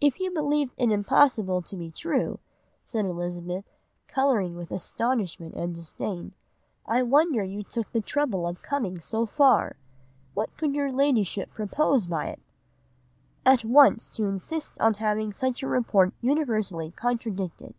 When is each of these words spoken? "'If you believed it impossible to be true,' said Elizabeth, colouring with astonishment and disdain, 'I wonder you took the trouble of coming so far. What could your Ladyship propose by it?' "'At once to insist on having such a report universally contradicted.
"'If 0.00 0.20
you 0.20 0.30
believed 0.30 0.74
it 0.76 0.92
impossible 0.92 1.60
to 1.60 1.76
be 1.76 1.90
true,' 1.90 2.38
said 2.84 3.04
Elizabeth, 3.04 3.64
colouring 4.06 4.54
with 4.54 4.70
astonishment 4.70 5.56
and 5.56 5.74
disdain, 5.74 6.34
'I 6.86 7.02
wonder 7.02 7.42
you 7.42 7.64
took 7.64 7.90
the 7.90 8.00
trouble 8.00 8.46
of 8.46 8.62
coming 8.62 9.00
so 9.00 9.26
far. 9.26 9.74
What 10.34 10.56
could 10.56 10.76
your 10.76 10.92
Ladyship 10.92 11.52
propose 11.52 12.06
by 12.06 12.26
it?' 12.26 12.42
"'At 13.44 13.64
once 13.64 14.08
to 14.10 14.26
insist 14.26 14.80
on 14.80 14.94
having 15.02 15.32
such 15.32 15.64
a 15.64 15.66
report 15.66 16.14
universally 16.20 16.92
contradicted. 16.92 17.74